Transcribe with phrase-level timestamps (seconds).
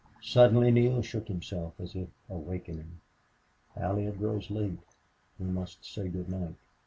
[0.23, 3.01] Suddenly Neale shook himself, as if awakening.
[3.77, 4.79] "Allie, it grows late.
[5.37, 6.55] We must say good night...